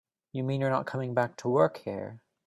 You 0.31 0.43
mean 0.43 0.61
you're 0.61 0.71
not 0.71 0.87
coming 0.87 1.13
back 1.13 1.35
to 1.35 1.47
work 1.47 1.77
here? 1.77 2.19